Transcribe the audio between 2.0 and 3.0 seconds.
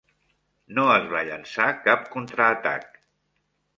contraatac.